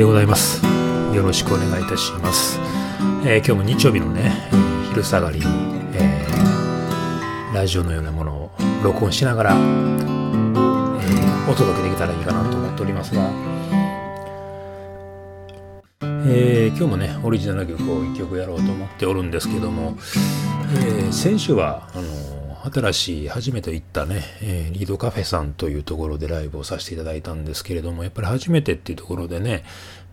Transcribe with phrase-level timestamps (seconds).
[0.00, 0.64] でございます。
[1.14, 2.58] よろしくお願いいたします。
[3.22, 4.32] えー今日も日曜日のね、
[4.88, 5.44] 昼下がりに、
[5.92, 8.50] えーラジオのようなものを
[8.82, 13.30] 録音しながら、えーお届けできたらいいかなと思っておりますが、
[16.26, 19.98] え今日もね、オリジナル曲を1曲やろうと思っておるんですけども、
[21.08, 29.64] え先週は、あの新しい初めて行ったね、えーリードカフェさんというところでライブをさせていただいたんですけれども、やっぱり初めてっていうところでね、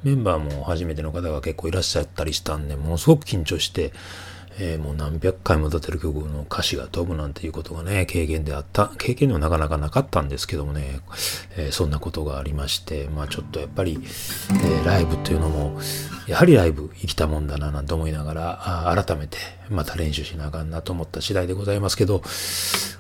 [0.04, 3.92] メンバーも初めての方が結構いらっしゃったりしたんで、ものすごく緊張して、
[4.60, 11.00] えーもう何百回も歌ってる曲の歌詞が飛ぶなんていうことがね、経験であった、経験ではなかなかなかったんですけどもね、
[11.58, 15.80] えーそんなことがありまして、まあちょっとやっぱり、えーライブっていうのも、
[16.28, 19.38] やはりライブ生きたもんだななんて思いながら、あ改めて
[19.70, 22.22] また練習しなあかんなと思った次第でございますけど、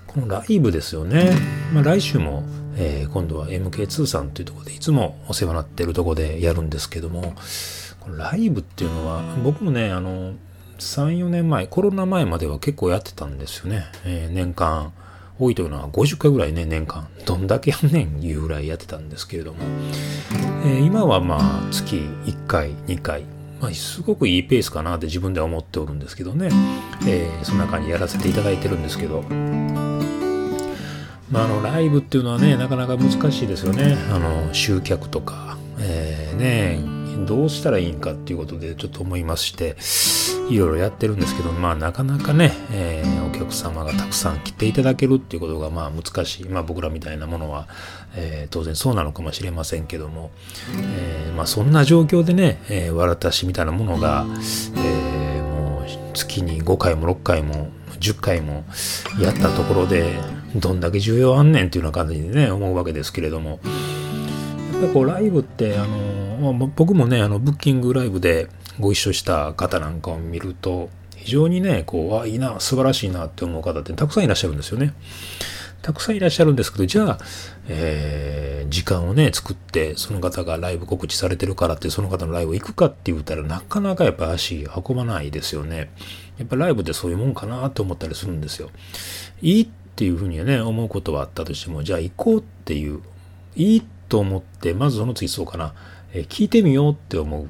[0.05, 1.31] このライブですよね。
[1.73, 2.44] まあ、来週も、
[2.75, 7.33] えー今度は MK2 さんというとこでいつもお世話になってるとこでやるんですけども、
[8.00, 10.33] このライブっていうのは僕もね、あの、
[10.78, 13.86] 3、4年前、コロナ前までは結構やってたんですよね。
[14.06, 14.92] えー年間、
[15.39, 17.08] 多いというのは50回ぐらいね、年間。
[17.25, 19.59] どんだけやんねんいうぐらいやってたんですけれども、
[20.66, 23.23] えー今はまあ月1回、2回、
[23.61, 26.50] まあ、すごくいいペースかなって自分では思っておるんですけどね、
[27.08, 29.24] えーそんな感じやらせていただいてるんですけど、
[31.31, 33.97] まあ、あのライブっていうのはねなかなか難しいですよね。
[34.12, 39.75] あの集客とか、えーねどうしたらいいんかっていうことでちょっと思いまして
[40.50, 46.45] いろいろやってるんですけどまあなかなかね、えーお客様がたくさん来ていただけるっていうことがまあ難しい。
[46.45, 47.67] まあ僕らみたいなものは、
[48.16, 50.31] えー当然そうなのかもしれませんけども、
[50.81, 54.25] えーまあそんな状況でね、えー、わらたしみたいなものが、
[54.75, 57.69] えーもう月に5回も6回も
[58.00, 58.66] 10回も
[59.22, 60.16] やったところで
[60.56, 63.59] どんだけ需要あんねんっていうような感じでね思うわけですけれども
[64.73, 65.97] やっぱこうライブってあの、
[66.38, 68.48] まあ、僕もねあのブッキングライブで
[68.80, 74.94] ご一緒した方なんかを見ると非常にねこうあいいな素晴らしいなって思う方ってたくさんいらっしゃるんですよね。
[75.81, 77.20] たくさんいらっしゃるんですけど、じゃあ、
[77.68, 85.90] えー時間をね、作って、その方がライブ告知されてるからって、その方のライブ行くかって言ったら、なかなかやっぱ足運ばないですよね。
[86.38, 88.69] やっぱライブってそういうもんかなと思ったりするんですよ。
[89.42, 93.02] いいっていうふうにね、思うことはあったとしても、じゃあ行こうっていう、
[93.56, 95.74] いいと思って、まずその次そうかな、
[96.13, 97.50] え聞いてみようって思う。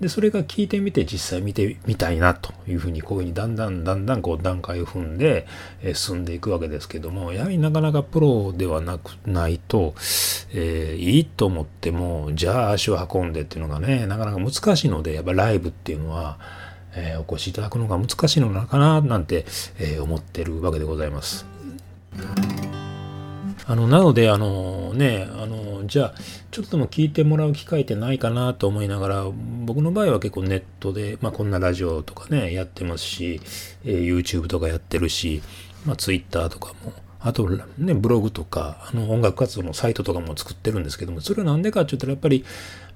[0.00, 5.46] で、それが聞いてみて実際見てみたいなというふうにこういうふうにだんだんだんだんこう段階を踏んで、
[5.82, 9.94] え進んでいくわけですけども、やはりなかなかプロではなくないと、
[10.52, 16.38] えーいいと思っても、じゃあ足を運んでっていうのがね、なかなか難しいので、やっぱライブっていうのは、
[16.94, 19.46] えーお越しいただくのが難しいのかななんて、
[19.80, 21.44] えー思ってるわけでございます。
[23.66, 26.14] あの、なので、あのね、あの、じゃあ、
[26.50, 29.26] ちょっとでも聞いてもらう機会ってないかなと思いながら、
[29.64, 33.40] 僕の場合は結構ネットで、まあこんなラジオとかね、やってますし、
[33.84, 35.42] えー YouTube とかやってるし、
[35.84, 37.48] まあ Twitter とかも、あと
[37.78, 42.44] ね、ブログとか、あの音楽活動のサイトとかも作ってるんですけども、それはなんでかって言ったらやっぱり、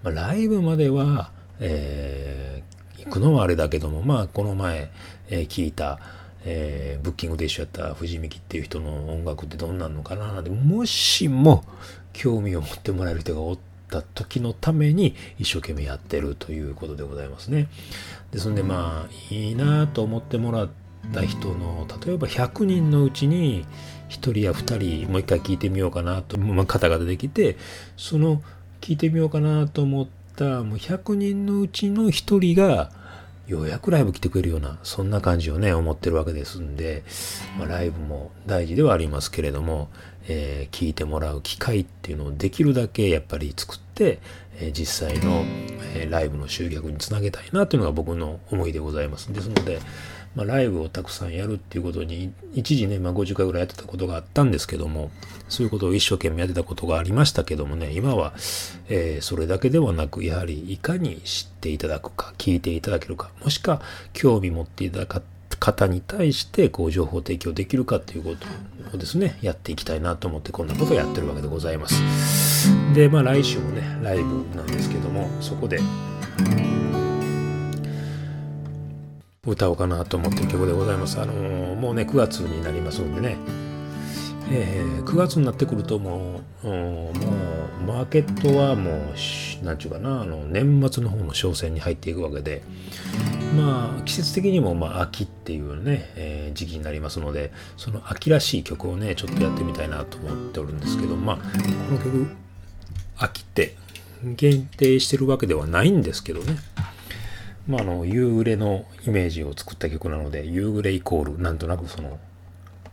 [0.03, 2.73] まあ、ライブまでは、えー
[3.05, 4.89] 行くのはあれだけども、まあこの前、
[5.29, 5.99] えー聞いた、
[6.45, 11.65] えーブッキングで一緒やった藤美希っていう人の音楽ってどんなんのかななんてもしも
[12.13, 13.59] 興味を持ってもらえる人がおっ
[13.91, 17.69] た時のために一生懸命やってるということでございますね。
[18.31, 20.69] ですのでまあいいなと思ってもらっ
[21.13, 23.65] た人の例えば100人のうちに
[24.09, 27.57] 1人や2人もう一回聞いてみようかなと、まあ、方が出てきて
[27.97, 28.43] その
[28.81, 32.91] 聞いてみようかなと思ったもう100人のうちの1人が
[33.47, 37.03] ようやくライブ来てくれるような、そんな感じをね、思ってるわけですんで、
[37.59, 39.89] まあ、ライブも大事ではありますけれども、
[40.29, 44.21] えー聞いてもらう機会っていうのをできるだけやっぱり作って、
[44.59, 45.43] えー実際の、
[45.95, 49.33] えーライブの集客につなげたいなというのが僕の思いでございます。
[49.33, 49.81] ですので、
[50.35, 55.11] まあ、ライブをたくさんやるっていうことに、一時ね、まあ、50回ぐらいやってたことがあったんですけども、
[55.49, 58.33] そういうことを一生懸命やってたことがありましたけどもね、今は、
[58.89, 63.81] えーそれだけではなく、やはりいかに知っていただくか、聞いていただけるか、もしくは
[64.13, 65.23] 興味持っていただく
[65.63, 72.03] 方に対して、こう、情報提供できるかということをですね、やっていきたいなと思って、こんなことをやってるわけでございます。
[72.95, 75.79] で、まあ、来週もね、ライブなんですけども、そこで、
[79.45, 81.21] 歌おうかなと思ってる曲でございます。
[81.21, 83.37] あのーもうね、9月になりますんでね、
[84.53, 92.63] えー9月になってくるともう、もう、マーケットはもう、なんちゅうかな、あの、年末の方の商戦に入っていくわけで、
[93.57, 101.43] まあ、季節的にも、まあ、秋っていうね、えー時期になりますので、その秋らしい曲をね、ちょっとやってみたいなと思っておるんですけど、まあ、こ
[101.95, 102.29] の曲、
[103.17, 103.75] 秋って
[104.23, 106.59] 限定してるわけではないんですけどね。
[107.67, 112.19] まあ、あの、夕暮れのイメージを作った曲なので、夕暮れイコール、なんとなくその、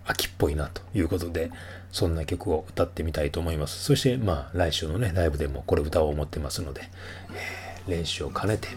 [0.05, 1.51] 秋っぽいなということで、
[1.91, 3.83] そんな曲を歌ってみたいと思います。
[3.83, 6.81] そして、まあ、来週のね、ライブでもこれ歌おう思ってますので、
[7.87, 8.67] えー、練習を兼ねて、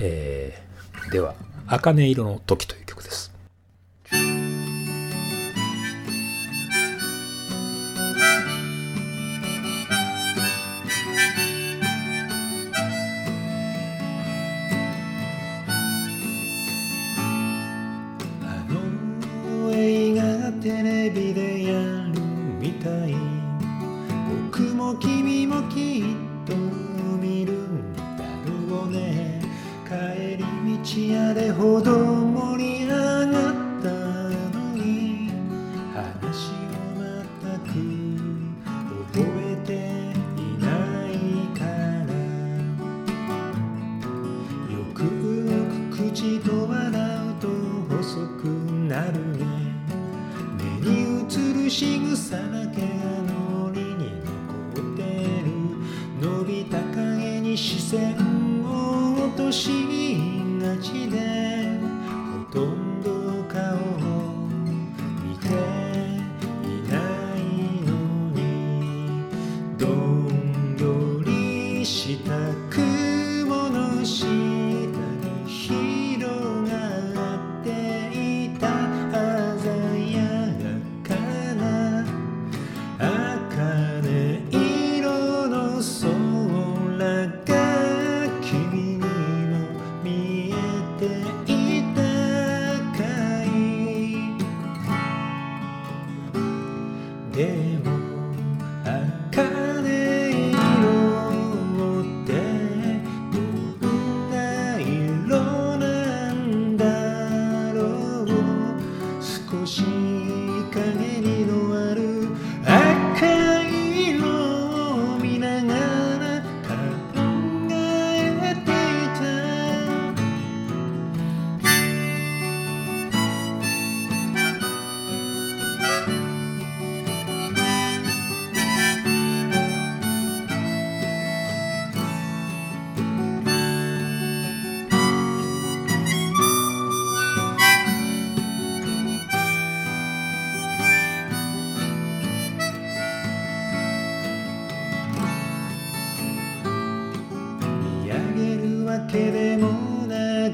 [0.00, 1.34] えー、では、
[1.66, 2.89] 茜色の時という曲
[57.50, 58.14] に視線
[58.64, 59.70] を落とし
[60.62, 61.80] がちで
[62.30, 62.89] ほとんど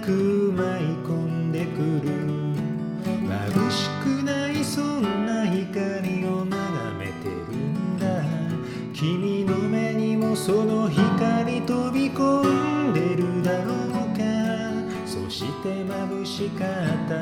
[0.07, 2.15] く舞い込んでくる。
[3.27, 8.07] 眩しくないそんな光を眺めてるんだ。
[8.95, 14.23] 君の目にもその光飛び込んでるだろうか。
[15.05, 16.69] そして眩しかっ
[17.09, 17.19] た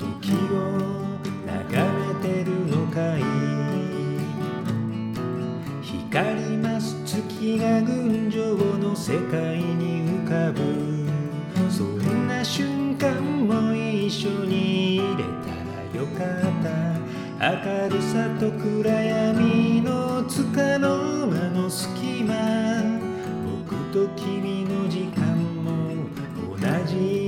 [0.00, 0.91] 時を
[13.02, 16.70] 間も一緒に入れたらよかった。
[17.40, 23.00] 明るさと暗闇のつかの間の隙間。
[23.66, 26.06] 僕と君の時間も
[26.56, 27.21] 同じ。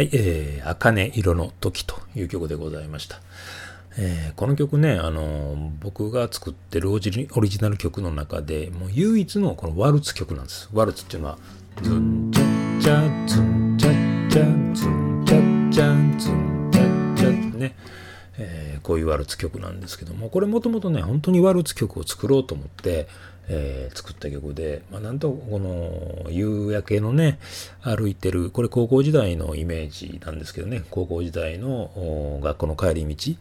[0.00, 3.20] はい、えー、茜色の時という曲でございました。
[3.98, 10.70] えー、この曲ね、あのー、僕が作ってるオリジナル曲の中で、もう唯一のこのワルツ曲なんです。
[10.72, 11.38] ワルツっていうのは、
[11.82, 17.76] ズンチャチャズンチャチャズンチャチャズンチャチャってね、
[18.38, 23.06] えー、こういうワルツ曲なんですけども、これもともとね、本当にワルツ曲を作ろうと思って、
[23.52, 27.40] えー、作った曲で、まあ、なんとこの夕焼けのね、
[27.82, 33.32] 歩いてる、これ高校時代のイメージなんですけどね、高校時代の学校の帰り道、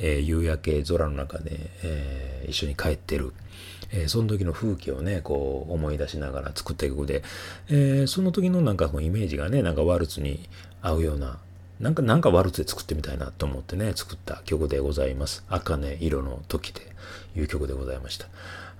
[0.00, 1.50] えー、夕焼け空の中で、
[1.82, 3.32] えー、一緒に帰ってる。
[3.90, 7.22] えー、その時の風景をね、こう思い出しながら作った曲で、
[7.68, 10.48] えー、その時のなんかこうイメージがね、なんかワルツに
[10.82, 11.38] 合うような、
[11.80, 15.44] なんか、なんかワルツで作ってみたいなと思ってね、作った曲でございます。
[15.48, 16.80] 茜色の時で
[17.36, 18.26] いう曲でございました。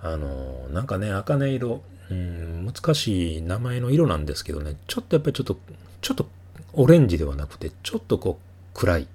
[0.03, 5.59] あの、なんかね、茜色、うん、難しい名前の色なんですけどね、ちょっとやっぱりちょっと、
[6.01, 6.29] ちょっと
[6.73, 9.09] オレンジではなくて、ちょっとこう暗い、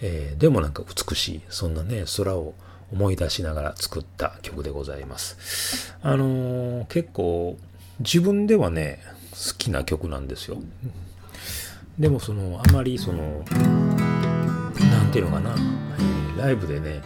[0.00, 2.54] えー、でもなんか美しい、そんなね、空を
[2.92, 5.94] 思い出しながら作った曲でございます。
[6.02, 7.56] あのー、結構
[8.00, 10.58] 自分ではね、好きな曲なんですよ。
[11.98, 13.44] でもその、あまりその、
[14.80, 17.02] なんていうのかな、えー、ライブでね、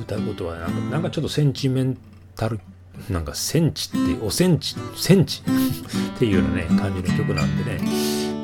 [0.00, 1.98] 歌うことはなんか、なんかちょっとセンチメン
[2.36, 2.60] たる
[3.10, 5.42] なんかセンチっておセンチセンチ？
[5.44, 7.80] っていうようなね感じの曲なんでね。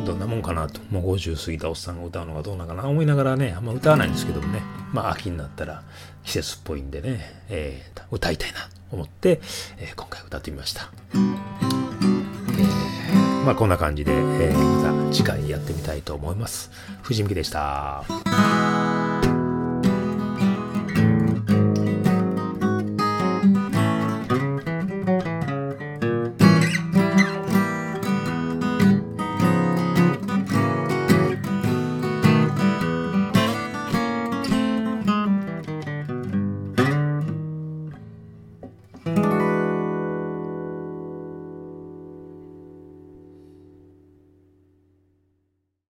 [0.05, 0.81] どんなもんかなと。
[0.91, 2.89] もう50過ぎたおっさんが歌うのがどうなのかな。
[2.89, 4.63] 思いながらねあんま歌わないんですけどもね。
[4.93, 5.83] まあ秋になったら
[6.25, 9.41] 季節っぽいんでね、えー、歌いたいなと思って、
[9.79, 11.21] えー、今回歌ってみました、えー、
[13.45, 16.71] まあこんな感じで、えー、また次回やってみたいと思います。
[17.03, 19.00] 藤美希でした。